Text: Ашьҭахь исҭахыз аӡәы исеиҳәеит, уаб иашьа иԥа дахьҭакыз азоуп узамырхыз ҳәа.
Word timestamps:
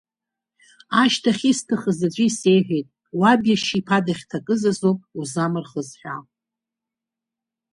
Ашьҭахь 1.01 1.43
исҭахыз 1.51 1.99
аӡәы 2.07 2.25
исеиҳәеит, 2.27 2.87
уаб 3.19 3.41
иашьа 3.47 3.75
иԥа 3.79 4.05
дахьҭакыз 4.05 4.61
азоуп 4.69 4.99
узамырхыз 5.19 5.89
ҳәа. 5.99 6.17